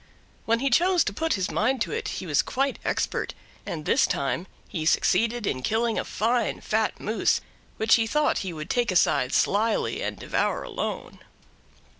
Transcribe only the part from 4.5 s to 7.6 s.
he succeeded in killing a fine fat moose